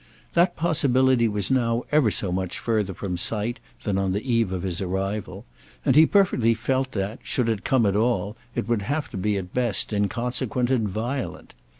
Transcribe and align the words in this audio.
That 0.33 0.55
possibility 0.55 1.27
was 1.27 1.51
now 1.51 1.83
ever 1.91 2.09
so 2.09 2.31
much 2.31 2.57
further 2.57 2.95
from 2.95 3.17
sight 3.17 3.59
than 3.83 3.99
on 3.99 4.13
the 4.13 4.23
eve 4.33 4.51
of 4.51 4.63
his 4.63 4.81
arrival, 4.81 5.45
and 5.85 5.95
he 5.95 6.07
perfectly 6.07 6.55
felt 6.55 6.93
that, 6.93 7.19
should 7.21 7.47
it 7.47 7.63
come 7.63 7.85
at 7.85 7.95
all, 7.95 8.35
it 8.55 8.67
would 8.67 8.81
have 8.81 9.11
to 9.11 9.17
be 9.17 9.37
at 9.37 9.53
best 9.53 9.93
inconsequent 9.93 10.71
and 10.71 10.89
violent. 10.89 11.53